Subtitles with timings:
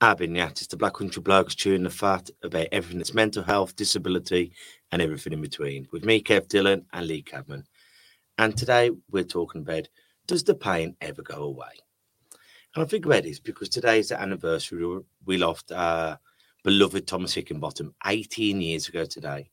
[0.00, 3.42] I've been the artist, the Black Country Blokes chewing the fat about everything that's mental
[3.42, 4.52] health, disability,
[4.90, 5.86] and everything in between.
[5.92, 7.64] With me, Kev Dillon, and Lee Cadman.
[8.36, 9.88] And today we're talking about
[10.26, 11.80] does the pain ever go away?
[12.74, 15.00] And I think about this because today is the anniversary.
[15.24, 16.18] We lost our
[16.64, 19.50] beloved Thomas Hickenbottom 18 years ago today.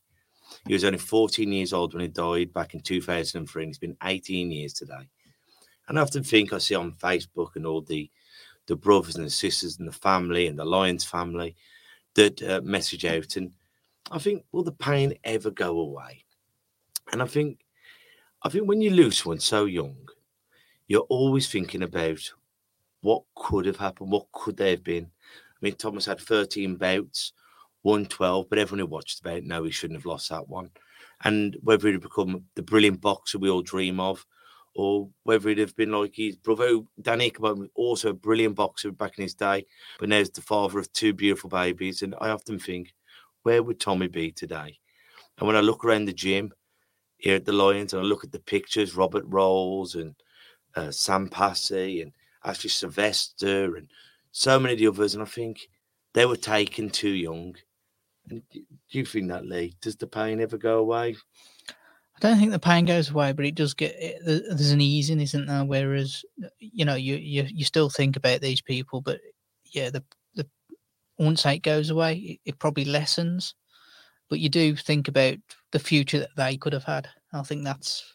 [0.66, 3.96] He was only 14 years old when he died back in 2003, and it's been
[4.02, 5.08] 18 years today.
[5.88, 8.10] And I often think I see on Facebook and all the
[8.66, 11.56] the brothers and the sisters and the family and the Lions family
[12.14, 13.52] that uh, message out, and
[14.10, 16.24] I think, will the pain ever go away?
[17.12, 17.60] And I think,
[18.42, 19.96] I think when you lose someone so young,
[20.88, 22.32] you're always thinking about
[23.00, 25.04] what could have happened, what could they have been.
[25.04, 27.32] I mean, Thomas had 13 bouts,
[27.82, 30.70] 112, but everyone who watched the bout know he shouldn't have lost that one.
[31.24, 34.24] And whether he'd become the brilliant boxer we all dream of,
[34.74, 39.18] or whether it'd have been like his brother, Danny Ichabod, also a brilliant boxer back
[39.18, 39.66] in his day,
[39.98, 42.02] but now he's the father of two beautiful babies.
[42.02, 42.94] And I often think,
[43.42, 44.78] where would Tommy be today?
[45.38, 46.52] And when I look around the gym
[47.18, 50.14] here at the Lions and I look at the pictures, Robert Rolls and
[50.74, 52.12] uh, Sam Passy and
[52.44, 53.88] Ashley Sylvester and
[54.30, 55.68] so many of the others, and I think
[56.14, 57.54] they were taken too young.
[58.30, 59.74] And do you think that, Lee?
[59.80, 61.16] Does the pain ever go away?
[62.22, 65.46] I don't think the pain goes away, but it does get there's an easing, isn't
[65.46, 65.64] there?
[65.64, 66.24] Whereas
[66.60, 69.20] you know you you, you still think about these people, but
[69.64, 70.04] yeah, the
[70.36, 70.46] the
[71.18, 73.54] once it goes away, it, it probably lessens.
[74.30, 75.36] But you do think about
[75.72, 77.08] the future that they could have had.
[77.32, 78.14] I think that's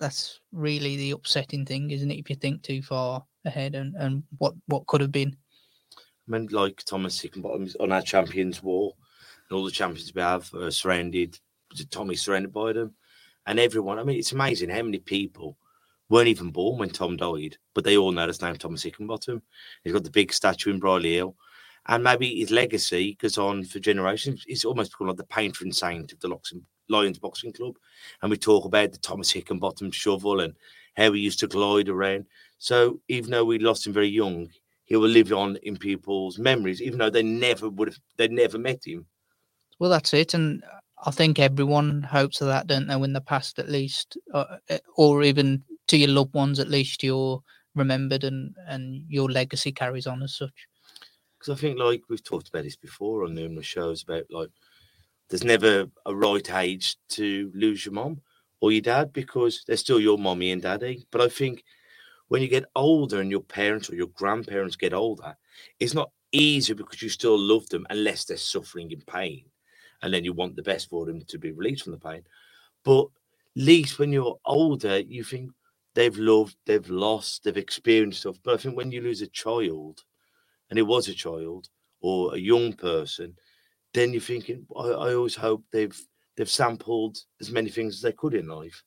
[0.00, 2.18] that's really the upsetting thing, isn't it?
[2.18, 5.36] If you think too far ahead and, and what what could have been.
[5.96, 8.96] I mean, like Thomas Hickenbottom on our champions wall,
[9.48, 11.38] and all the champions we have are surrounded.
[11.90, 12.94] Tommy surrounded by them
[13.46, 13.98] and everyone.
[13.98, 15.56] I mean, it's amazing how many people
[16.08, 19.40] weren't even born when Tom died, but they all know his name, Thomas Hickenbottom.
[19.82, 21.36] He's got the big statue in Brierley Hill.
[21.86, 24.44] And maybe his legacy goes on for generations.
[24.46, 26.34] He's almost become like the patron saint of the
[26.88, 27.76] Lions Boxing Club.
[28.22, 30.54] And we talk about the Thomas Hickenbottom shovel and
[30.96, 32.26] how he used to glide around.
[32.58, 34.48] So even though we lost him very young,
[34.84, 38.58] he will live on in people's memories, even though they never would have, they never
[38.58, 39.06] met him.
[39.78, 40.34] Well, that's it.
[40.34, 40.62] And
[41.06, 42.94] I think everyone hopes of that, don't they?
[42.94, 47.02] In the past, at least, uh, eh, or even to your loved ones, at least
[47.02, 47.42] you're
[47.74, 50.66] remembered and and your legacy carries on as such.
[51.38, 54.48] Because I think, like we've talked about this before on numerous shows, about like
[55.28, 58.22] there's never a right age to lose your mom
[58.60, 61.06] or your dad because they're still your mommy and daddy.
[61.10, 61.64] But I think
[62.28, 65.36] when you get older and your parents or your grandparents get older,
[65.78, 69.44] it's not easy because you still love them unless they're suffering in pain
[70.04, 72.22] and then you want the best for them to be released from the pain.
[72.84, 73.06] But
[73.56, 75.50] least when you're older, you think
[75.94, 78.36] they've loved, they've lost, they've experienced stuff.
[78.44, 80.04] But I think when you lose a child,
[80.68, 81.68] and it was a child
[82.02, 83.34] or a young person,
[83.94, 85.98] then you're thinking, I, I always hope they've
[86.36, 88.84] they've sampled as many things as they could in life.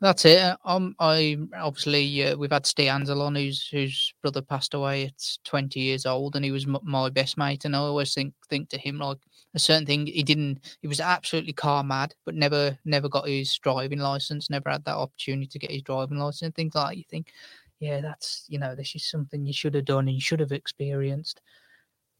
[0.00, 0.38] That's it.
[0.38, 5.06] Uh, um, I obviously uh, we've had Steve Ansel on, whose whose brother passed away
[5.06, 7.64] at 20 years old, and he was m- my best mate.
[7.64, 9.18] And I always think think to him like
[9.54, 10.06] a certain thing.
[10.06, 10.60] He didn't.
[10.82, 14.48] He was absolutely car mad, but never never got his driving license.
[14.48, 16.42] Never had that opportunity to get his driving license.
[16.42, 16.96] And things like that.
[16.98, 17.32] You think,
[17.80, 20.52] yeah, that's you know, this is something you should have done and you should have
[20.52, 21.40] experienced.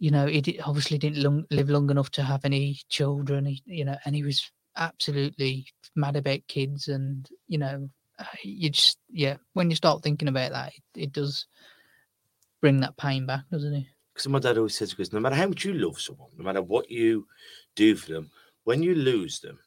[0.00, 3.46] You know, he did, obviously didn't long, live long enough to have any children.
[3.46, 8.70] He, you know, and he was absolutely mad about kids and you know uh, you
[8.70, 11.46] just yeah when you start thinking about that it, it does
[12.60, 13.86] bring that pain back doesn't it?
[14.12, 16.62] Because my dad always says because no matter how much you love someone no matter
[16.62, 17.26] what you
[17.76, 18.30] do for them
[18.64, 19.58] when you lose them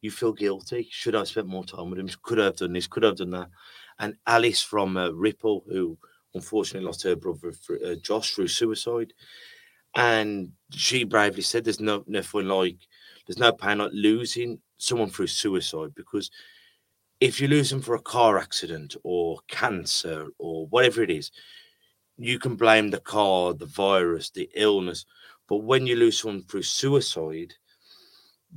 [0.00, 0.88] you feel guilty.
[0.90, 2.08] Should i have spent more time with him?
[2.22, 2.86] could i have done this?
[2.86, 3.48] Could i have done that?
[3.98, 5.96] And alice from uh, ripple who
[6.34, 7.52] unfortunately lost her brother
[7.86, 9.12] uh, josh through suicide
[9.94, 12.78] and she bravely said there's no nothing like
[13.26, 16.30] there's no pain like losing someone through suicide because
[17.20, 21.30] if you lose them for a car accident or cancer or whatever it is,
[22.18, 25.06] you can blame the car, the virus, the illness.
[25.48, 27.54] But when you lose someone through suicide,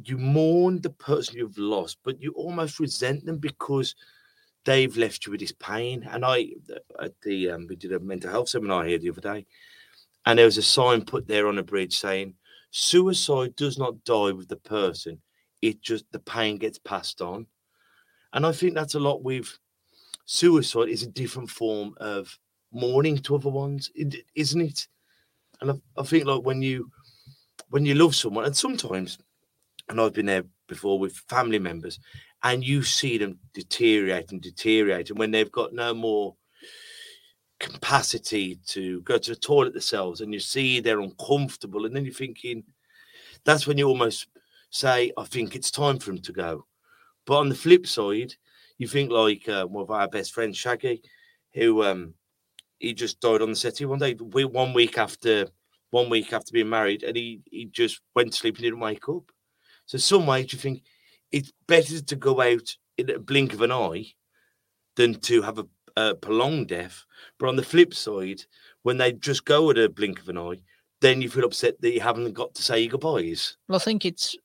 [0.03, 3.95] you mourn the person you've lost, but you almost resent them because
[4.65, 6.03] they've left you with this pain.
[6.09, 6.47] And I,
[7.01, 9.45] at the um, we did a mental health seminar here the other day,
[10.25, 12.33] and there was a sign put there on a bridge saying,
[12.77, 15.21] "Suicide does not die with the person;
[15.61, 17.47] it just the pain gets passed on."
[18.33, 19.57] And I think that's a lot with
[20.25, 22.37] suicide is a different form of
[22.73, 24.87] mourning to other ones, is isn't it?
[25.61, 26.91] And I, I think like when you
[27.69, 29.19] when you love someone, and sometimes,
[29.87, 31.97] and I've been there before with family members,
[32.43, 36.35] and you see them deteriorate and deteriorate, and when they've got no more
[37.59, 42.13] capacity to go to the toilet themselves, and you see they're uncomfortable, and then you're
[42.13, 42.63] thinking,
[43.43, 44.27] that's when you almost
[44.69, 46.65] say, I think it's time for them to go.
[47.25, 48.33] But on the flip side,
[48.77, 51.01] you think like uh, one of our best friends, Shaggy,
[51.53, 52.13] who um,
[52.79, 55.47] he just died on the city one day, one week after
[55.91, 59.07] one week after being married, and he he just went to sleep and didn't wake
[59.07, 59.31] up.
[59.85, 60.83] So some ways you think
[61.31, 64.07] it's better to go out in a blink of an eye
[64.95, 65.67] than to have a,
[65.97, 67.05] a prolonged death.
[67.39, 68.43] But on the flip side,
[68.83, 70.61] when they just go at a blink of an eye,
[71.01, 73.57] then you feel upset that you haven't got to say goodbyes.
[73.67, 74.35] Well, I think it's.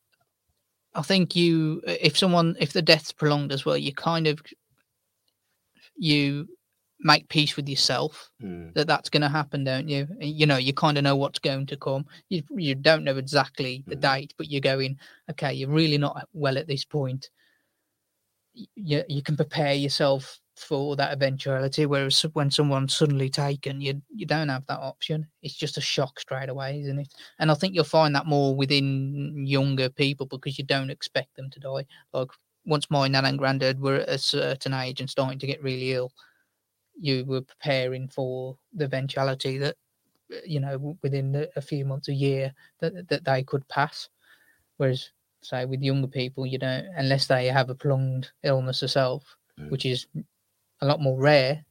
[0.93, 4.43] I think you, if someone, if the death's prolonged as well, you kind of,
[5.97, 6.49] you
[6.99, 8.75] make peace with yourself Mm.
[8.75, 10.09] that that's going to happen, don't you?
[10.21, 12.07] You know, you kind of know what's going to come.
[12.29, 14.01] You you don't know exactly the Mm.
[14.01, 14.99] date, but you're going,
[15.31, 17.31] okay, you're really not well at this point.
[18.75, 21.87] You you can prepare yourself for that eventuality.
[21.87, 25.27] Whereas when someone's suddenly taken, you you don't have that option.
[25.43, 27.13] It's just a shock straight away, isn't it?
[27.39, 31.51] And I think you'll find that more within younger people because you don't expect them
[31.51, 31.87] to die.
[32.13, 32.29] Like
[32.67, 35.93] once my nan and granddad were at a certain age and starting to get really
[35.93, 36.13] ill,
[36.99, 39.77] you were preparing for the eventuality that
[40.47, 44.09] you know within a- few months a year that that they could pass
[44.77, 45.11] whereas
[45.43, 48.83] say with younger people you don't unless they have a prolonged illness
[49.61, 49.71] Mm.
[49.71, 50.07] which is
[50.81, 51.65] a lot more rare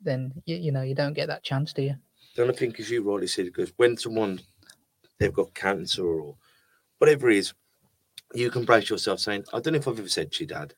[0.00, 1.94] then you, you know you don't get that chance do you
[2.34, 4.40] Don't I think, as you rightly said, because when someone
[5.18, 6.36] they've got cancer or
[6.98, 7.54] whatever it is,
[8.34, 10.74] you can brace yourself saying, I don't know if I've ever said to your dad,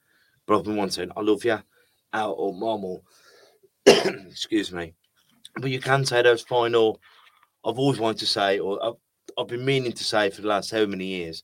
[0.47, 1.59] but I've been once saying, I love you,
[2.13, 3.03] out or mom, or
[3.87, 4.95] excuse me.
[5.57, 7.01] But you can say those final,
[7.65, 8.95] I've always wanted to say, or I've,
[9.37, 11.43] I've been meaning to say for the last how many years.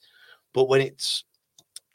[0.52, 1.24] But when it's,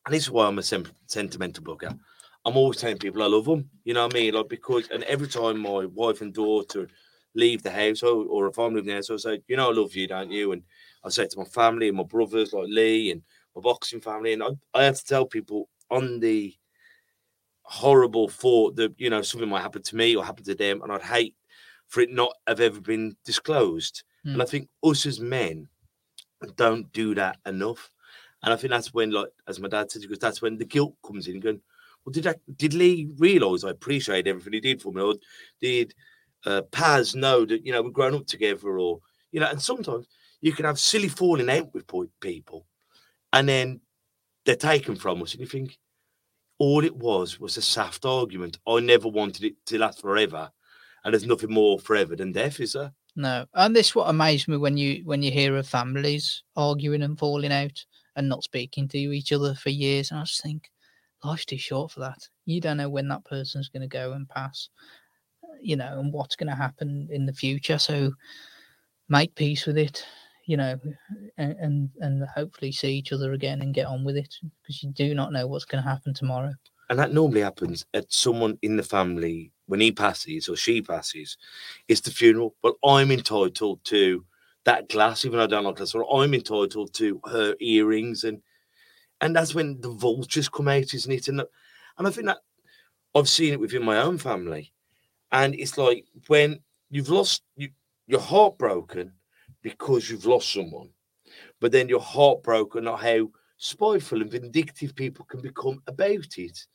[0.06, 1.98] and this is why I'm a sem- sentimental blogger,
[2.46, 3.70] I'm always telling people I love them.
[3.84, 4.34] You know what I mean?
[4.34, 6.88] Like, because, and every time my wife and daughter,
[7.36, 9.74] leave the house or, or if I'm living there, so I say, you know, I
[9.74, 10.52] love you, don't you?
[10.52, 10.64] And
[11.04, 13.22] I say it to my family and my brothers like Lee and
[13.56, 14.34] my boxing family.
[14.34, 16.56] And I, I have to tell people on the
[17.64, 20.82] horrible thought that, you know, something might happen to me or happen to them.
[20.82, 21.36] And I'd hate
[21.88, 24.04] for it not have ever been disclosed.
[24.24, 24.42] And Mm.
[24.42, 25.68] I think us as men
[26.56, 27.92] don't do that enough.
[28.44, 30.96] And I think that's when, like, as my dad said, because that's when the guilt
[31.06, 31.62] comes in going,
[32.06, 35.02] well, did did Lee realise I appreciate everything he did for me?
[35.02, 35.16] Or
[35.62, 35.94] did
[36.46, 39.00] uh, Paz know that you know we've grown up together, or
[39.32, 40.08] you know, and sometimes
[40.42, 41.86] you can have silly falling out with
[42.20, 42.66] people,
[43.34, 43.82] and then
[44.46, 45.78] they're taken from us, and you think
[46.58, 48.60] all it was was a soft argument.
[48.68, 50.50] I never wanted it to last forever,
[51.04, 52.94] and there's nothing more forever than death, is there?
[53.16, 57.20] no and this what amazed me when you when you hear of families arguing and
[57.20, 57.86] falling out
[58.16, 60.70] and not speaking to each other for years and i just think
[61.24, 64.30] life's too short for that you don't know when that person's going to go and
[64.30, 64.70] pass
[65.62, 68.12] you know and what's going to happen in the future so
[69.10, 70.06] make peace with it
[70.46, 70.80] you know
[71.38, 74.92] and and, and hopefully see each other again and get on with it because you
[74.92, 76.54] do not know what's going to happen tomorrow
[76.90, 81.38] And that normally happens at someone in the family when he passes or she passes.
[81.88, 82.56] It's the funeral.
[82.64, 84.26] Well, I'm entitled to
[84.66, 85.94] that glass, even though I don't like glass.
[85.94, 88.42] Or I'm entitled to her earrings, and
[89.22, 91.28] and that's when the vultures come out, isn't it?
[91.28, 91.42] And
[91.98, 92.40] and I think that
[93.16, 94.72] I've seen it within my own family,
[95.32, 96.60] and it's like when
[96.90, 97.70] you've lost you,
[98.08, 99.14] you're heartbroken
[99.62, 100.90] because you've lost someone,
[101.60, 106.66] but then you're heartbroken at how spiteful and vindictive people can become about it.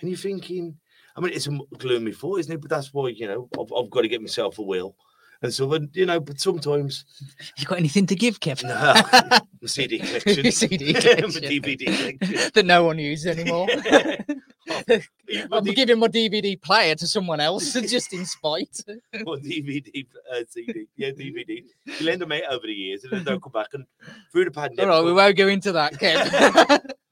[0.00, 0.76] And you're thinking,
[1.16, 2.60] I mean, it's a gloomy thought, isn't it?
[2.60, 4.96] But that's why, you know, I've, I've got to get myself a will.
[5.44, 7.04] And so, but, you know, but sometimes,
[7.58, 8.68] you got anything to give Kevin?
[8.68, 11.42] no, my CD collection, CD collection.
[11.42, 12.50] DVD collection.
[12.54, 13.68] that no one uses anymore
[15.52, 18.80] I'm giving my DVD player to someone else just in spite.
[19.12, 21.62] my DVD, uh, CD, yeah, DVD.
[21.84, 23.68] You lend them out over the years and then they'll come back.
[23.74, 23.84] And
[24.32, 26.24] through the pandemic, right, we won't go into that, Kev.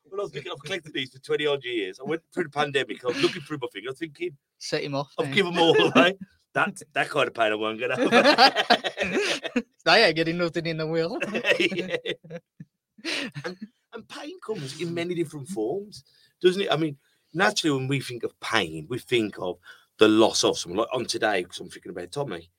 [0.09, 2.01] when I was thinking, I've collected these for 20 odd years.
[2.01, 5.13] I went through the pandemic, I was looking through my was thinking, Set him off.
[5.19, 6.17] I've given them all away.
[6.55, 8.11] That, that kind of pain I won't get over.
[9.85, 11.19] they ain't getting nothing in the will.
[11.61, 11.97] Yeah.
[13.45, 13.57] and,
[13.95, 16.05] and pain comes in many different forms,
[16.43, 16.73] doesn't it?
[16.73, 16.97] I mean,
[17.35, 19.59] naturally, when we think of pain, we think of
[19.99, 20.79] the loss of someone.
[20.81, 22.51] Like on today, because I'm thinking about Tommy,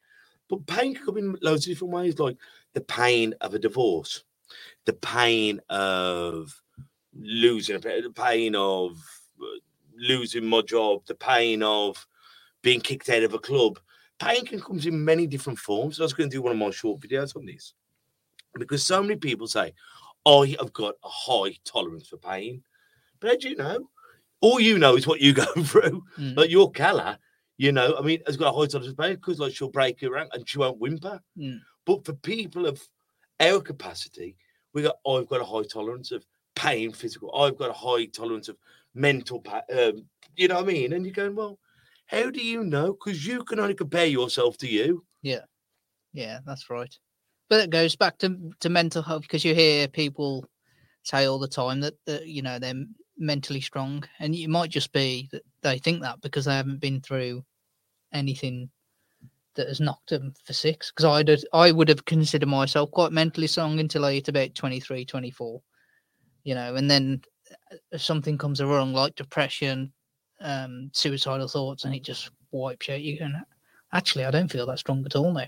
[0.50, 2.38] But pain can come in loads of different ways, like
[2.74, 4.24] the pain of a divorce,
[4.86, 6.62] the pain of
[7.18, 8.98] losing a the pain of
[9.42, 9.46] uh,
[9.98, 12.08] losing my job, the pain of
[12.63, 13.79] being kicked out of a club.
[14.20, 16.00] Pain can come in many different forms.
[16.00, 17.74] I was going to do one of my short videos on this
[18.58, 19.74] because so many people say,
[20.25, 22.63] I have got a high tolerance for pain.
[23.20, 23.89] But how do you know?
[24.41, 26.03] All you know is what you go through.
[26.17, 26.38] Mm.
[26.38, 27.20] Like your Calla,
[27.58, 30.01] you know, I mean, has got a high tolerance for pain because like she'll break
[30.01, 31.22] her rank and she won't whimper.
[31.38, 31.60] Mm.
[31.86, 32.82] But for people of
[33.39, 34.38] our capacity,
[34.74, 37.36] we got I've got a high tolerance of pain, physical.
[37.36, 38.58] I've got a high tolerance of
[38.93, 39.62] mental pain.
[39.72, 40.05] Um,
[40.36, 40.93] you know what I mean?
[40.93, 41.60] And you're going, well,
[42.08, 42.94] how do you know?
[42.94, 45.06] Because you can only compare yourself to you.
[45.22, 45.42] Yeah,
[46.14, 46.96] Yeah, that's right.
[47.50, 50.46] But it goes back to to mental health because you hear people
[51.04, 52.86] say all the time that, that you know they're
[53.18, 57.02] mentally strong, and it might just be that they think that because they haven't been
[57.02, 57.44] through
[58.12, 58.70] anything
[59.56, 60.92] that has knocked them for six.
[60.92, 64.56] Because I did, I would have considered myself quite mentally strong until I hit about
[64.56, 65.62] 23, 24.
[66.44, 67.22] You know, and then
[67.72, 69.94] uh, something comes along like depression,
[70.44, 73.18] um, suicidal thoughts, and it just wipes you out you.
[73.22, 73.36] And
[73.94, 75.48] actually, I don't feel that strong at all now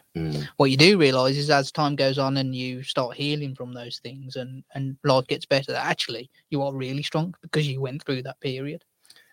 [0.58, 4.00] what you do realize is as time goes on and you start healing from those
[4.00, 8.04] things and and life gets better that actually you are really strong because you went
[8.04, 8.84] through that period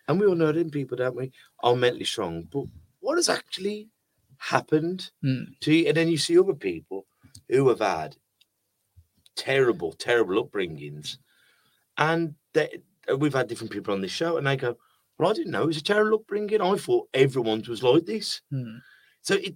[0.08, 1.30] And we all know them people, don't we?
[1.60, 2.42] Are mentally strong.
[2.52, 2.64] But
[3.00, 3.88] what has actually
[4.38, 5.58] happened Mm.
[5.60, 5.86] to you?
[5.88, 7.06] And then you see other people
[7.48, 8.16] who have had
[9.36, 11.18] terrible, terrible upbringings.
[11.96, 12.82] And they,
[13.18, 14.76] we've had different people on this show, and they go,
[15.18, 16.60] Well, I didn't know it was a terrible upbringing.
[16.60, 18.40] I thought everyone's was like this.
[18.50, 18.78] Hmm.
[19.20, 19.54] So it,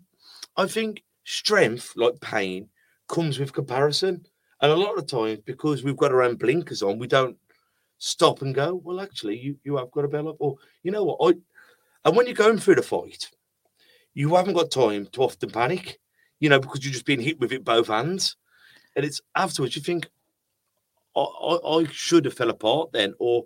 [0.57, 2.69] I think strength, like pain,
[3.09, 4.27] comes with comparison.
[4.61, 7.37] And a lot of times, because we've got our own blinkers on, we don't
[7.99, 10.37] stop and go, well, actually, you, you have got a bell up.
[10.39, 11.19] Or, you know what?
[11.21, 11.39] I,
[12.05, 13.29] and when you're going through the fight,
[14.15, 15.99] you haven't got time to often panic,
[16.41, 18.37] you know, because you're just being hit with it both hands.
[18.95, 20.09] And it's afterwards, you think,
[21.15, 23.15] I, I, I should have fell apart then.
[23.19, 23.45] Or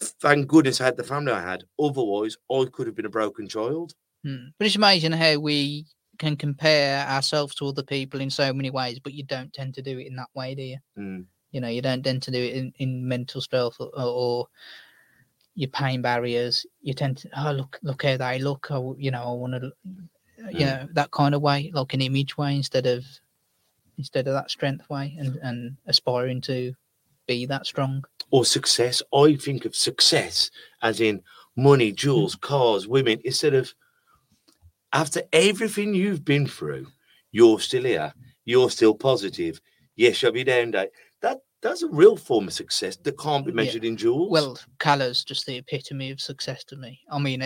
[0.00, 1.64] thank goodness I had the family I had.
[1.80, 3.94] Otherwise, I could have been a broken child.
[4.24, 4.46] Hmm.
[4.58, 5.84] but it's amazing how we
[6.18, 9.82] can compare ourselves to other people in so many ways but you don't tend to
[9.82, 11.26] do it in that way do you Mm.
[11.50, 14.46] you know you don't tend to do it in, in mental stuff or, or
[15.56, 19.22] your pain barriers you tend to oh look look how they look w- you know
[19.22, 19.72] i want to
[20.50, 20.66] you Mm.
[20.66, 23.04] know that kind of way like an image way instead of
[23.98, 26.74] instead of that strength way and and aspiring to
[27.26, 29.00] be that strong or success.
[29.14, 30.50] I think of success
[30.82, 31.22] as in
[31.56, 32.40] money, jewels, hmm.
[32.40, 33.72] cars, women, instead of
[34.92, 36.88] after everything you've been through,
[37.30, 38.12] you're still here,
[38.44, 39.60] you're still positive.
[39.94, 40.88] Yes, you'll be down day.
[41.22, 43.56] That that's a real form of success that can't be Yeah.
[43.56, 44.32] measured in jewels.
[44.32, 47.02] Well, Calla's just the epitome of success to me.
[47.12, 47.40] I mean,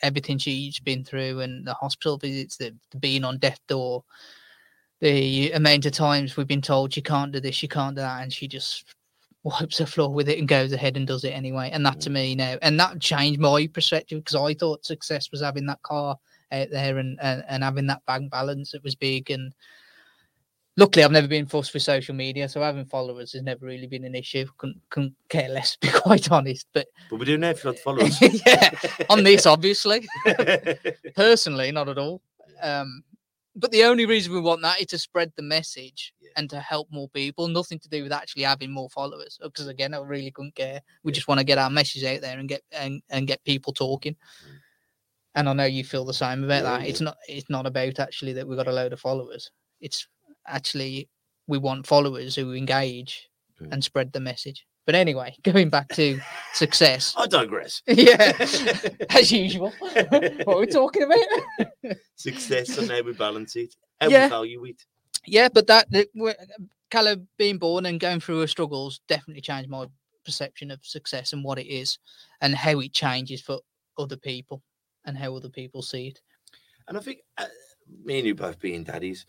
[0.00, 4.02] everything she's been through and the hospital visits, the, the being on death door,
[5.00, 8.22] the amount of times we've been told she can't do this, she can't do that,
[8.22, 8.94] and she just
[9.44, 11.70] wipes the floor with it and goes ahead and does it anyway.
[11.72, 15.42] And that to me now, and that changed my perspective because I thought success was
[15.42, 16.16] having that car
[16.52, 19.54] out there and, and, and having that bank balance that was big and
[20.76, 24.04] luckily I've never been forced with social media, so having followers has never really been
[24.04, 24.46] an issue.
[24.58, 26.66] Couldn't, couldn't care less, to be quite honest.
[26.72, 28.46] But but we do know if you'd like to follow us.
[28.46, 28.70] yeah,
[29.10, 30.06] on this, obviously,
[31.14, 32.22] personally, not at all.
[32.62, 33.02] Um,
[33.54, 36.30] but the only reason we want that is to spread the message Yeah.
[36.36, 37.48] and to help more people.
[37.48, 39.38] Nothing to do with actually having more followers.
[39.42, 40.80] Because again, I really couldn't care.
[41.02, 41.14] We Yeah.
[41.16, 44.14] just want to get our message out there and get and, and get people talking.
[44.14, 44.58] Mm.
[45.34, 46.86] And I know you feel the same about Yeah, that.
[46.88, 47.16] It's not.
[47.28, 49.50] It's not about actually that we've got a load of followers.
[49.80, 50.06] It's
[50.46, 51.08] actually
[51.46, 53.28] we want followers who engage
[53.60, 53.72] Mm.
[53.72, 54.66] and spread the message.
[54.86, 56.20] But anyway, going back to
[56.54, 57.14] success.
[57.16, 57.82] I digress.
[57.86, 58.32] yeah,
[59.10, 59.72] as usual.
[59.80, 61.96] what are we talking about?
[62.16, 64.24] Success and how we balance it, how Yeah.
[64.24, 64.82] we value it.
[65.26, 66.08] yeah, but that, that
[66.90, 69.86] Calla being born and going through her struggles definitely changed my
[70.24, 71.98] perception of success and what it is,
[72.40, 73.58] and how it changes for
[73.98, 74.62] other people
[75.04, 76.20] and how other people see it.
[76.88, 77.46] And I think uh,
[78.04, 79.26] me and you both being daddies,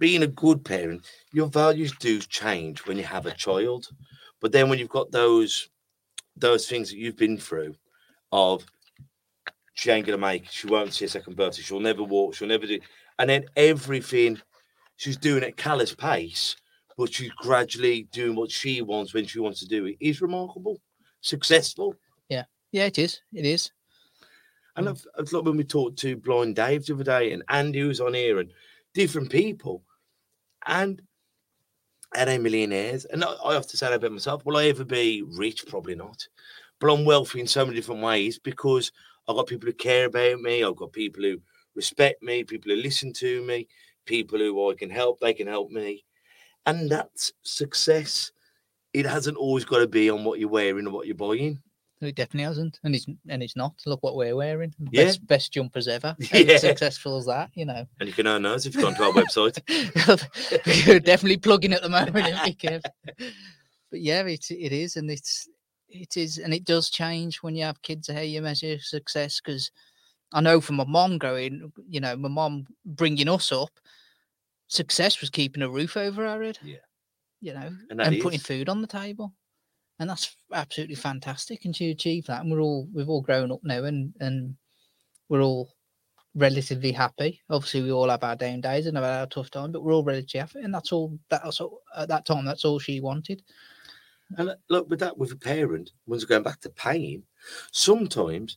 [0.00, 3.86] being a good parent, your values do change when you have a child.
[4.40, 5.68] But then when you've got those
[6.36, 7.74] those things that you've been through
[8.32, 8.64] of
[9.74, 12.66] she ain't gonna make she won't see a second birthday, she'll never walk, she'll never
[12.66, 12.80] do
[13.18, 14.40] and then everything
[14.96, 16.56] she's doing at Calla's pace,
[16.96, 20.80] but she's gradually doing what she wants when she wants to do it is remarkable,
[21.20, 21.94] successful.
[22.30, 23.20] Yeah, yeah, it is.
[23.34, 23.70] It is.
[24.76, 24.90] And Mm.
[24.90, 28.00] I've, I've like when we talked to Blind Dave the other day, and Andy was
[28.00, 28.50] on here, and
[28.94, 29.84] different people,
[30.66, 31.02] and
[32.16, 33.04] are millionaires?
[33.04, 34.44] And I, have to say about myself.
[34.44, 35.66] Will I ever be rich?
[35.66, 36.26] Probably not.
[36.80, 38.90] But I'm wealthy in so many different ways because
[39.28, 40.64] I've got people who care about me.
[40.64, 41.40] I've got people who
[41.74, 43.68] respect me, people who listen to me,
[44.06, 46.04] people who I can help, they can help me.
[46.66, 48.32] And that's success.
[48.92, 51.62] It hasn't always got to be on what you're wearing or what you're buying.
[52.00, 53.74] It definitely hasn't, and it's and it's not.
[53.84, 54.74] Look what we're wearing.
[54.90, 55.04] Yeah.
[55.04, 56.16] Best, best jumpers ever.
[56.32, 56.54] Yeah.
[56.54, 57.84] As successful as that, you know.
[57.98, 59.58] And you can earn those if you've gone to our website.
[60.86, 62.80] You're definitely plugging at the moment, you?
[63.90, 65.48] But yeah, it it is, and it's
[65.88, 68.08] it is, and it does change when you have kids.
[68.08, 69.40] How you measure success?
[69.40, 69.70] Because
[70.32, 73.78] I know from my mom growing, you know, my mom bringing us up,
[74.68, 76.58] success was keeping a roof over our head.
[76.62, 76.76] Yeah.
[77.40, 79.32] You know, And and, putting food on the table,
[80.00, 81.66] and that's absolutely fantastic.
[81.66, 84.56] And she achieved that, and we're all we've all grown up now, and and
[85.28, 85.74] we're all
[86.34, 87.40] relatively happy.
[87.50, 90.02] Obviously, we all have our down days and have our tough time, but we're all
[90.02, 91.18] relatively happy, and that's all.
[91.28, 92.46] That's all at that time.
[92.46, 93.42] That's all she wanted.
[94.38, 97.22] And uh, look, with that, with a parent, once going back to pain,
[97.72, 98.56] sometimes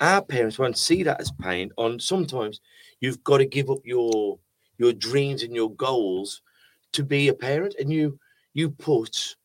[0.00, 1.70] our parents won't see that as pain.
[1.78, 2.60] On sometimes
[3.00, 4.38] you've got to give up your
[4.76, 6.42] your dreams and your goals
[6.92, 8.18] to be a parent, and you
[8.52, 9.36] you put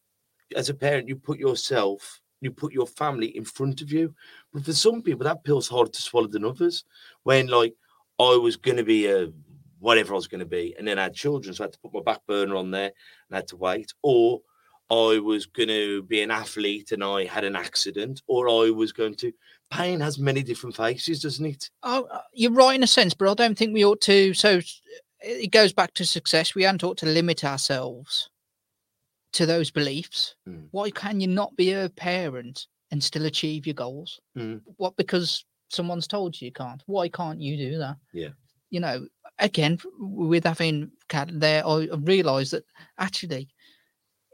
[0.55, 4.13] as a parent you put yourself, you put your family in front of you.
[4.53, 6.83] But for some people, that pill's harder to swallow than others.
[7.23, 7.75] When like
[8.19, 9.31] I was going to be a
[9.79, 11.79] whatever I was going to be, and then I had children, so I had to
[11.79, 14.41] put my back burner on there and I had to wait, or
[14.89, 18.91] I was going to be an athlete and I had an accident, or I was
[18.91, 19.31] going to.
[19.71, 21.69] Pain has many different faces, doesn't it?
[21.83, 24.33] Oh, uh, you're right in a sense, but I don't think we ought to.
[24.33, 24.61] So
[25.21, 26.55] it goes back to success.
[26.55, 28.29] We aren't ought to limit ourselves
[29.33, 30.35] to those beliefs.
[30.47, 30.67] Mm.
[30.71, 34.19] Why can you not be a parent and still achieve your goals?
[34.37, 34.61] Mm.
[34.77, 36.83] What because someone's told you you can't?
[36.87, 37.97] Why can't you do that?
[38.13, 38.29] Yeah.
[38.69, 39.07] You know,
[39.39, 42.65] again, with having cat there, I realised that
[42.97, 43.49] actually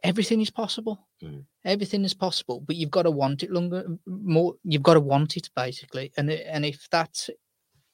[0.04, 1.08] everything is possible.
[1.24, 1.46] Mm.
[1.64, 4.56] Everything is possible, but you've got to want it longer, more.
[4.64, 7.30] You've got to want it basically, and and if that's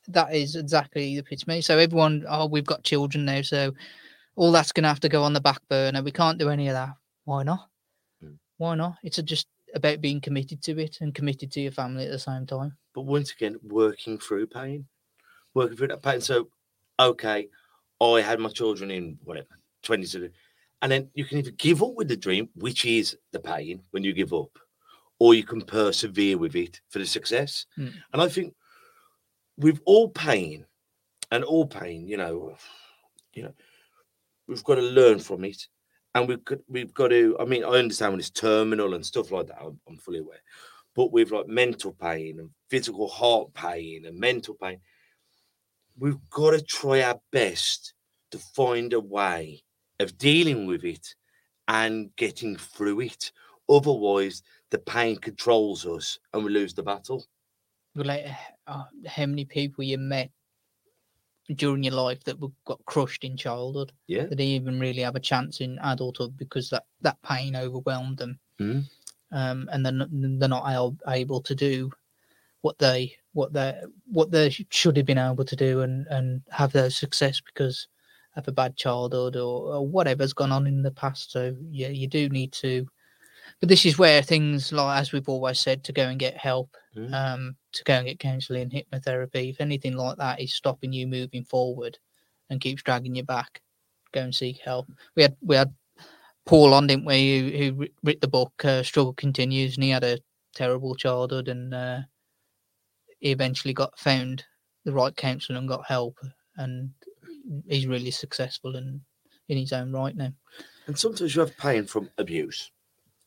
[0.08, 1.62] that is exactly the pitch me.
[1.62, 3.74] So everyone, oh, we've got children now, so
[4.36, 6.02] all that's going to have to go on the back burner.
[6.02, 6.96] We can't do any of that.
[7.26, 7.70] Why not?
[8.24, 8.38] Mm.
[8.58, 8.96] Why not?
[9.04, 12.46] It's just about being committed to it and committed to your family at the same
[12.46, 12.76] time.
[12.94, 14.86] But once again, working through pain,
[15.54, 16.22] working through that pain.
[16.22, 16.50] So,
[17.00, 17.48] okay,
[18.02, 19.48] I had my children in whatever
[19.84, 20.30] twenty to,
[20.82, 24.04] and then you can either give up with the dream, which is the pain when
[24.04, 24.58] you give up,
[25.20, 27.66] or you can persevere with it for the success.
[27.78, 27.94] Mm.
[28.14, 28.56] And I think
[29.58, 30.66] with all pain
[31.32, 32.58] and all pain, you know,
[33.34, 33.54] you know,
[34.52, 35.66] we've got to learn from it,
[36.14, 37.38] and we've got we've got to.
[37.40, 39.62] I mean, I understand when it's terminal and stuff like that.
[39.62, 40.44] I'm, I'm fully aware,
[40.94, 44.80] but with like mental pain and physical heart pain and mental pain,
[45.98, 47.94] we've got to try our best
[48.32, 49.64] to find a way
[50.00, 51.16] of dealing with it
[51.70, 53.32] and getting through it.
[53.70, 57.24] Otherwise, the pain controls us and we lose the battle.
[57.96, 58.26] Like,
[58.68, 60.32] uh, how many people you met
[61.56, 63.92] during your life that were, got crushed in childhood?
[64.08, 64.24] Yeah.
[64.24, 68.40] That didn't even really have a chance in adulthood because that that pain overwhelmed them,
[68.60, 68.86] Mm.
[69.32, 71.92] um, and then they're not able to do
[72.62, 76.72] what they what they what they should have been able to do and and have
[76.72, 77.88] their success because
[78.36, 81.32] of a bad childhood or, or whatever's gone on in the past.
[81.32, 82.88] So yeah, you do need to.
[83.62, 86.76] But this is where things like, as we've always said, to go and get help
[86.96, 87.14] Mm.
[87.14, 89.50] um, to go and get counselling, hypnotherapy.
[89.50, 91.98] If anything like that is stopping you moving forward
[92.50, 93.62] and keeps dragging you back,
[94.12, 94.92] go and seek help.
[95.16, 95.74] We had we had
[96.46, 97.40] Paul on, didn't we?
[97.40, 100.20] Who, who writ the book uh, "Struggle Continues," and he had a
[100.54, 102.00] terrible childhood, and uh,
[103.20, 104.44] he eventually got found
[104.84, 106.18] the right counselling and got help,
[106.58, 106.92] and
[107.70, 109.00] he's really successful and
[109.48, 110.34] in his own right now.
[110.88, 112.70] And sometimes you have pain from abuse,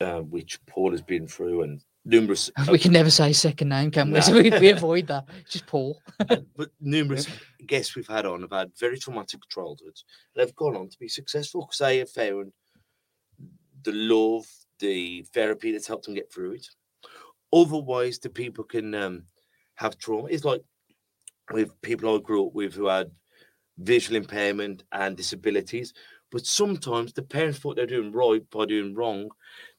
[0.01, 4.09] uh, which Paul has been through, and numerous, we can never say second name, can
[4.09, 4.15] we?
[4.15, 4.21] No.
[4.21, 5.25] So we, we avoid that.
[5.41, 6.01] It's just Paul.
[6.29, 7.27] uh, but numerous
[7.67, 10.05] guests we've had on have had very traumatic childhoods
[10.35, 12.53] and have gone on to be successful because they have found
[13.85, 14.47] the love,
[14.81, 16.67] the therapy that's helped them get through it.
[17.53, 19.23] Otherwise, the people can um,
[19.77, 20.29] have trauma.
[20.29, 20.63] It's like
[21.53, 23.11] with people I grew up with who had
[23.79, 25.93] visual impairment and disabilities,
[26.31, 29.31] but sometimes the parents thought they're doing right by doing wrong.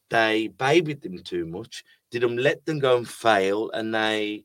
[0.10, 4.44] They babied them too much, didn't let them go and fail, and they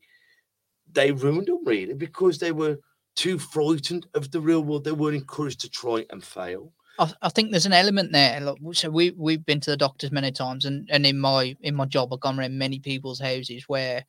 [0.91, 2.77] they ruined them really because they were
[3.15, 4.83] too frightened of the real world.
[4.83, 6.73] They weren't encouraged to try and fail.
[6.99, 8.39] I, I think there's an element there.
[8.41, 11.75] Look, so we we've been to the doctors many times, and and in my in
[11.75, 14.05] my job, I've gone around many people's houses where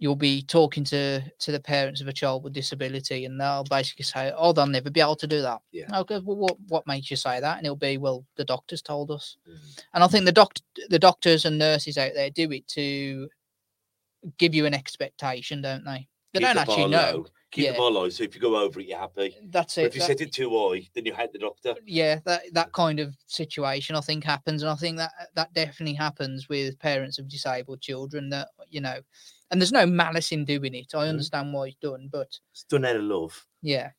[0.00, 4.04] you'll be talking to to the parents of a child with disability, and they'll basically
[4.04, 5.86] say, "Oh, they'll never be able to do that." Yeah.
[6.00, 6.18] Okay.
[6.24, 7.58] Well, what what makes you say that?
[7.58, 9.82] And it'll be, "Well, the doctors told us." Mm.
[9.94, 10.56] And I think the doc
[10.88, 13.28] the doctors and nurses out there do it to
[14.38, 16.08] give you an expectation, don't they?
[16.32, 17.12] They Keep don't the actually know.
[17.18, 17.26] low.
[17.50, 17.72] keep Yeah.
[17.72, 18.08] the bar low.
[18.10, 19.36] So if you go over it, you're happy.
[19.42, 19.86] That's But it.
[19.88, 21.74] if you that- set it too high, then you hate the doctor.
[21.84, 25.94] yeah that that kind of situation i think happens and i think that that definitely
[25.94, 29.00] happens with parents of disabled children that you know
[29.50, 32.84] and there's no malice in doing it i understand why it's done but It's done
[32.84, 33.46] out of love.
[33.62, 33.90] yeah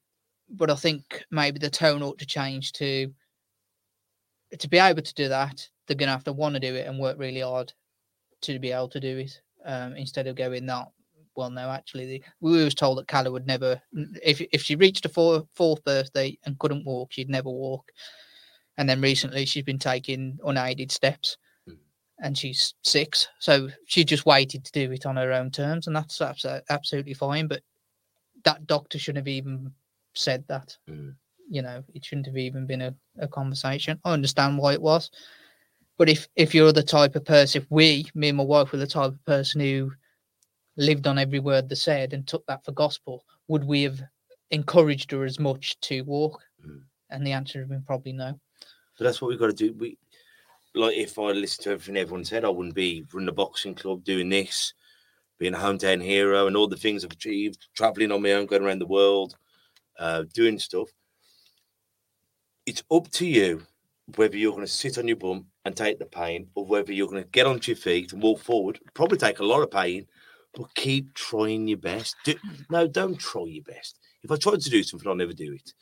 [0.49, 3.11] but i think maybe the tone ought to change to
[4.59, 6.87] to be able to do that they're going to have to want to do it
[6.87, 7.71] and work really hard
[8.41, 10.87] to be able to do it um, instead of going that
[11.35, 13.81] well no actually the, we was told that Calla would never
[14.23, 17.91] if if she reached a four, fourth birthday and couldn't walk she'd never walk
[18.77, 21.37] and then recently she's been taking unaided steps.
[22.21, 25.95] And she's six so she just waited to do it on her own terms and
[25.95, 27.61] that's abso- absolutely fine but
[28.43, 29.71] that doctor shouldn't have even
[30.13, 31.15] said that Mm.
[31.49, 35.09] you know it shouldn't have even been a, a conversation i understand why it was
[35.97, 38.77] but if if you're the type of person if we me and my wife were
[38.77, 39.91] the type of person who
[40.77, 44.01] lived on every word they said and took that for gospel would we have
[44.51, 46.83] encouraged her as much to walk Mm.
[47.09, 48.39] and the answer would have been probably no
[48.97, 49.73] But that's what we've got to do.
[49.73, 49.97] We
[50.75, 54.03] like if I listened to everything everyone said, I wouldn't be running a boxing club,
[54.03, 54.73] doing this,
[55.37, 58.63] being a hometown hero, and all the things I've achieved, traveling on my own, going
[58.63, 59.35] around the world,
[59.99, 60.89] uh, doing stuff.
[62.65, 63.63] It's up to you
[64.15, 67.07] whether you're going to sit on your bum and take the pain, or whether you're
[67.07, 68.79] going to get onto your feet and walk forward.
[68.93, 70.05] Probably take a lot of pain,
[70.53, 72.15] but keep trying your best.
[72.25, 72.35] Do,
[72.69, 73.99] no, don't try your best.
[74.23, 75.73] If I tried to do something, I'll never do it.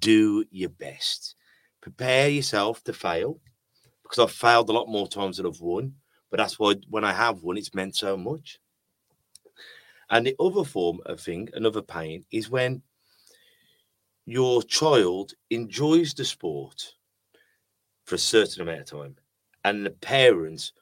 [0.00, 1.36] Do your best
[1.86, 3.38] prepare yourself to fail
[4.08, 5.94] because I've failed a lot more times than I've won.
[6.30, 8.58] But that's why when I have won, it's meant so much.
[10.10, 12.82] And the other form of thing, another pain, is when
[14.24, 16.94] your child enjoys the sport
[18.04, 19.16] for a certain amount of time
[19.64, 20.72] and the parents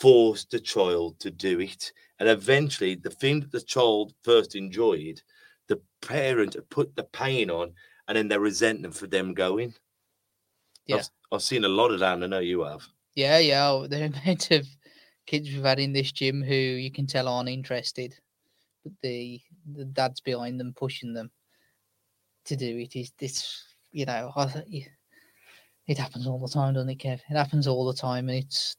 [0.00, 1.92] force the child to do it.
[2.20, 5.20] And eventually, the thing that the child first enjoyed,
[5.68, 7.72] the parent put the pain on
[8.06, 9.74] and then they resent them for them going.
[10.86, 10.96] Yeah.
[10.96, 12.86] I've, I've seen a lot of that, and I know you have.
[13.14, 14.66] yeah yeah oh, the amount of
[15.26, 18.14] kids we've had in this gym who you can tell aren't interested
[18.84, 19.40] but the
[19.74, 21.30] the dad's behind them pushing them
[22.46, 22.96] to do it.
[22.96, 23.62] Is this
[23.92, 24.86] you know I, th- y-
[25.86, 27.20] it happens all the time doesn't it kev?
[27.28, 28.76] It happens all the time and it's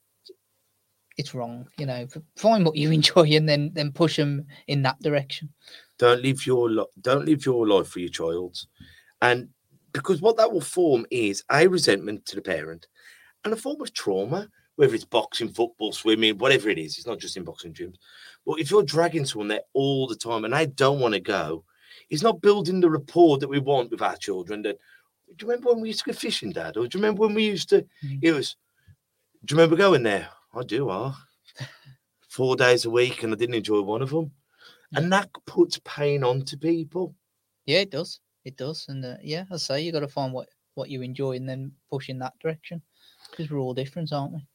[1.18, 2.08] it's wrong you know
[2.38, 5.50] find what you enjoy and then then push them in that direction.
[5.98, 8.58] Don't live your li- don't live your life for your child,
[9.22, 9.50] and
[9.94, 12.88] because what that will form is a resentment to the parent
[13.44, 16.98] and a form of trauma, whether it's boxing, football, swimming, whatever it is.
[16.98, 17.96] It's not just in boxing gyms.
[18.46, 21.64] But if you're dragging someone there all the time and they don't want to go,
[22.10, 24.62] it's not building the rapport that we want with our children.
[24.62, 24.78] That
[25.36, 26.78] do you remember when we used to go fishing, Dad?
[26.78, 27.86] Or do you remember when we used to?
[28.04, 28.20] Mm.
[28.22, 28.56] It was.
[29.46, 30.28] Do you remember going there?
[30.54, 30.90] I do.
[30.90, 31.16] Ah,
[32.28, 34.32] four days a week, and I didn't enjoy one of them,
[34.96, 37.16] and that puts pain onto people.
[37.66, 40.48] yeah it does it does and uh, yeah i say you got to find what
[40.76, 42.82] what you enjoy and then push in that direction
[43.30, 44.46] because we're all different aren't we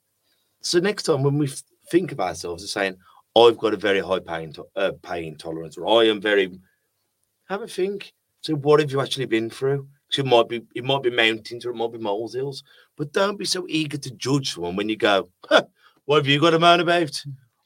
[0.62, 1.49] So next time when we
[1.90, 2.97] think of ourselves as saying,
[3.37, 6.47] "I've got a very high pain to- uh, pain tolerance," or "I am very,"
[7.49, 8.12] have a think.
[8.42, 9.88] So what have you actually been through?
[10.11, 12.62] 'Cause it might be it might be mountains or it might be molehills,
[12.97, 15.64] but don't be so eager to judge someone when you go, huh,
[16.07, 17.14] "What have you got to moan about?"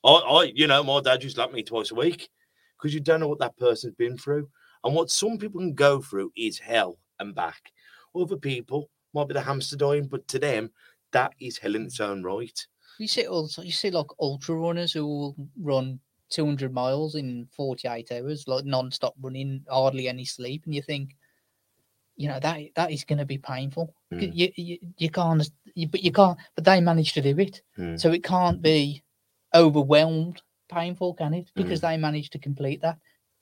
[0.05, 2.29] I, I, you know, my dad used to slap me twice a week
[2.77, 4.49] because you don't know what that person's been through,
[4.89, 7.73] and what some people can go through is hell and back.
[8.17, 10.71] Other people might be the hamster dying, but to them,
[11.13, 12.67] that is hell in its own right.
[12.99, 18.11] You see also you see like ultra runners who will run 200 miles in 48
[18.13, 21.15] hours, like non-stop running, hardly any sleep, and you think,
[22.17, 23.95] you know, that that is going to be painful.
[24.11, 24.35] Mm.
[24.35, 26.39] You, you you can't, you, but you can't.
[26.55, 28.01] But they manage to do it, Mm.
[28.01, 29.03] so it can't be
[29.55, 31.51] overwhelmed painful, can it?
[31.55, 32.99] Because they managed to complete that.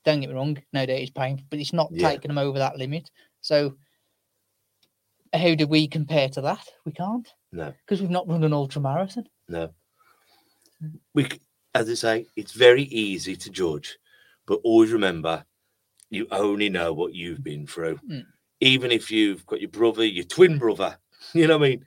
[0.07, 2.07] Don't get me wrong, no doubt it's painful, but it's not Yeah.
[2.11, 3.11] taking them over that limit.
[3.41, 3.77] So.
[5.33, 6.65] How do we compare to that?
[6.85, 7.73] We can't No.
[7.85, 9.27] because we've not run an ultra marathon.
[9.49, 9.73] No.
[11.13, 11.27] We,
[11.75, 13.97] as I say, it's very easy to judge,
[14.45, 15.45] but always remember,
[16.09, 17.97] you only know what you've been through.
[18.09, 18.25] Mm.
[18.61, 20.97] Even if you've got your brother, your twin brother,
[21.33, 21.85] you know what I mean.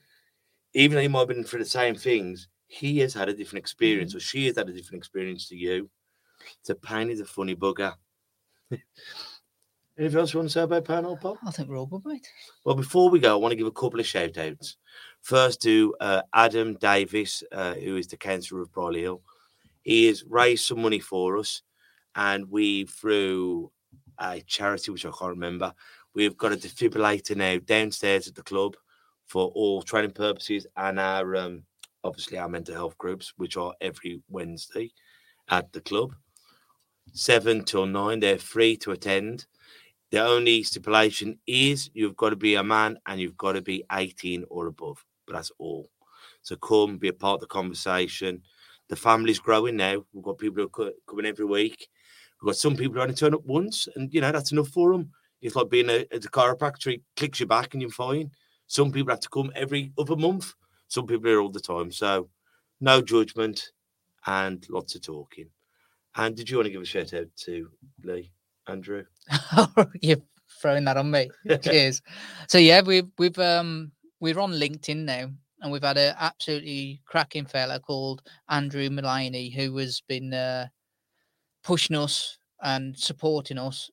[0.74, 3.62] Even though you might have been through the same things, he has had a different
[3.62, 5.88] experience, or she has had a different experience to you.
[6.62, 7.94] So pain is a funny bugger.
[9.98, 11.36] Anything else you want to say about pain, old Bob?
[11.46, 12.26] I think we're all good, mate.
[12.64, 14.76] Well, before we go, I want to give a couple of shout outs.
[15.20, 19.20] First to uh, Adam Davis, uh, who is the councillor of Brierley Hill.
[19.82, 21.62] He has raised some money for us,
[22.14, 23.70] and we, through
[24.18, 25.74] a charity which I can't remember,
[26.14, 28.76] we've got a defibrillator now downstairs at the club
[29.26, 31.62] for all training purposes and our um,
[32.04, 34.90] obviously our mental health groups, which are every Wednesday
[35.48, 36.14] at the club.
[37.12, 38.20] Seven till nine.
[38.20, 39.46] They're free to attend.
[40.10, 43.84] The only stipulation is you've got to be a man and you've got to be
[43.92, 45.04] 18 or above.
[45.26, 45.88] But that's all.
[46.42, 48.42] So come, be a part of the conversation.
[48.88, 50.04] The family's growing now.
[50.12, 51.88] We've got people who are coming every week.
[52.40, 54.92] We've got some people who only turn up once, and you know that's enough for
[54.92, 55.10] them.
[55.42, 58.30] It's like being a, a chiropractor, he clicks you back and you're fine.
[58.66, 60.54] Some people have to come every other month.
[60.88, 61.92] Some people are all the time.
[61.92, 62.28] So
[62.80, 63.70] no judgment
[64.26, 65.50] and lots of talking.
[66.16, 67.68] And did you want to give a shout out to
[68.02, 68.32] Lee,
[68.66, 69.04] Andrew?
[70.02, 70.18] You're
[70.60, 71.30] throwing that on me.
[71.62, 72.02] Cheers.
[72.48, 77.46] So yeah, we've we've um we're on LinkedIn now, and we've had an absolutely cracking
[77.46, 80.66] fella called Andrew Mulaney who has been uh,
[81.64, 83.90] pushing us and supporting us,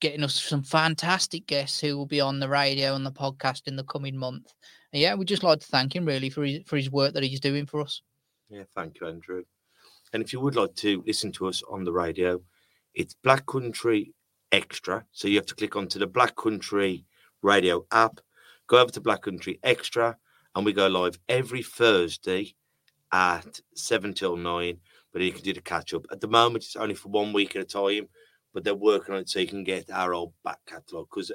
[0.00, 3.76] getting us some fantastic guests who will be on the radio and the podcast in
[3.76, 4.52] the coming month.
[4.92, 7.22] And yeah, we'd just like to thank him really for his for his work that
[7.22, 8.02] he's doing for us.
[8.48, 9.44] Yeah, thank you, Andrew.
[10.12, 12.40] And if you would like to listen to us on the radio,
[12.94, 14.12] it's Black Country
[14.50, 15.04] Extra.
[15.12, 17.06] So you have to click onto the Black Country
[17.40, 18.20] radio app,
[18.66, 20.16] go over to Black Country Extra,
[20.54, 22.54] and we go live every Thursday
[23.10, 24.78] at seven till nine.
[25.12, 26.04] But you can do the catch up.
[26.10, 28.08] At the moment, it's only for one week at a time,
[28.52, 31.08] but they're working on it so you can get our old back catalogue.
[31.10, 31.32] Because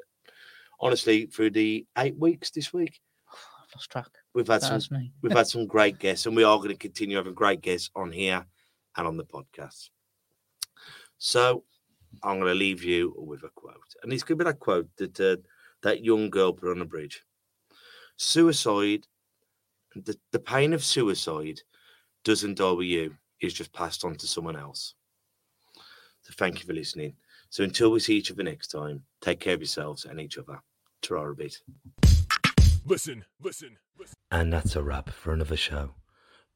[0.79, 2.99] honestly, through the eight weeks this week,
[3.33, 4.09] I've lost track.
[4.35, 4.81] we've had some
[5.23, 8.11] We've had some great guests, and we are going to continue having great guests on
[8.11, 8.45] here
[8.97, 9.89] and on the podcast.
[11.17, 11.63] So
[12.23, 14.89] I'm going to leave you with a quote, and it's going to be that quote
[14.97, 15.37] that uh,
[15.83, 17.23] that young girl put on the bridge.
[18.17, 19.05] Suicide,
[19.95, 21.61] the, the pain of suicide
[22.23, 24.95] doesn't die with you; it's just passed on to someone else.
[26.21, 27.13] So thank you for listening.
[27.49, 30.59] So until we see each other next time, take care of yourselves and each other.
[31.01, 31.57] Ta a bit.
[32.85, 34.15] Listen, listen, listen.
[34.31, 35.91] And that's a wrap for another show.